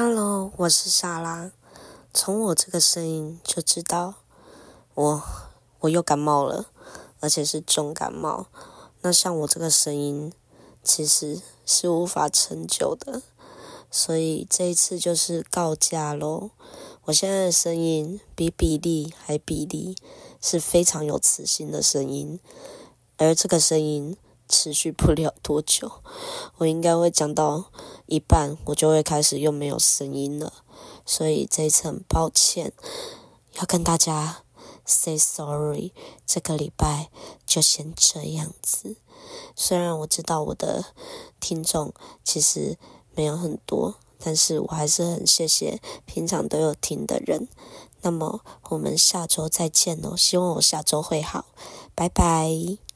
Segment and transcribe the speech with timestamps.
[0.00, 1.50] Hello，我是莎拉。
[2.14, 4.14] 从我这个声音就知道
[4.94, 5.22] 我
[5.80, 6.66] 我又感冒了，
[7.18, 8.46] 而且是重感冒。
[9.00, 10.32] 那像我这个声音
[10.84, 13.22] 其实是无法长久的，
[13.90, 16.50] 所以这一次就是告假喽。
[17.06, 19.96] 我现在的声音比比利还比利，
[20.40, 22.38] 是非常有磁性的声音，
[23.16, 24.16] 而这个声音。
[24.50, 26.00] 持续不了多久，
[26.56, 27.66] 我应该会讲到
[28.08, 30.52] 一半，我就会开始又没有声音了。
[31.06, 32.72] 所以这一次很抱歉，
[33.54, 34.42] 要跟大家
[34.84, 35.92] say sorry。
[36.26, 37.10] 这个礼拜
[37.46, 38.96] 就先这样子。
[39.54, 40.84] 虽然我知道我的
[41.40, 41.92] 听众
[42.24, 42.76] 其实
[43.14, 47.48] 没有很多，但是我还是很谢谢平常都有听的人。
[48.00, 51.46] 那么我们下周再见哦，希望我下周会好，
[51.94, 52.87] 拜拜。